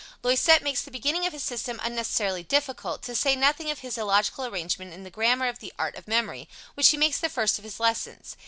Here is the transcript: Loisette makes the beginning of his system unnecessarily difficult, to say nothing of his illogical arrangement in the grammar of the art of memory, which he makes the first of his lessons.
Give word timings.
Loisette 0.23 0.63
makes 0.63 0.81
the 0.81 0.89
beginning 0.89 1.27
of 1.27 1.31
his 1.31 1.43
system 1.43 1.79
unnecessarily 1.83 2.41
difficult, 2.41 3.03
to 3.03 3.13
say 3.13 3.35
nothing 3.35 3.69
of 3.69 3.81
his 3.81 3.99
illogical 3.99 4.47
arrangement 4.47 4.91
in 4.91 5.03
the 5.03 5.11
grammar 5.11 5.47
of 5.47 5.59
the 5.59 5.71
art 5.77 5.93
of 5.95 6.07
memory, 6.07 6.49
which 6.73 6.87
he 6.89 6.97
makes 6.97 7.19
the 7.19 7.29
first 7.29 7.59
of 7.59 7.63
his 7.63 7.79
lessons. 7.79 8.35